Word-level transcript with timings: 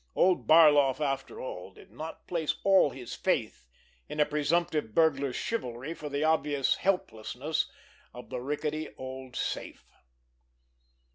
Old 0.15 0.47
Barloff, 0.47 0.99
after 0.99 1.39
all, 1.39 1.71
did 1.75 1.91
not 1.91 2.25
place 2.25 2.55
all 2.63 2.89
his 2.89 3.13
faith 3.13 3.67
in 4.09 4.19
a 4.19 4.25
presumptive 4.25 4.95
burglar's 4.95 5.35
chivalry 5.35 5.93
for 5.93 6.09
the 6.09 6.23
obvious 6.23 6.73
helplessness 6.77 7.69
of 8.11 8.31
the 8.31 8.39
rickety 8.41 8.89
old 8.97 9.35
safe! 9.35 9.85